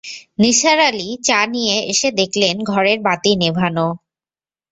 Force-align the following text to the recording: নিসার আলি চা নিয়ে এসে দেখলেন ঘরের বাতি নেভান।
নিসার 0.39 0.79
আলি 0.87 1.09
চা 1.23 1.39
নিয়ে 1.53 1.75
এসে 1.91 2.09
দেখলেন 2.19 2.55
ঘরের 2.63 2.99
বাতি 3.07 3.31
নেভান। 3.41 3.77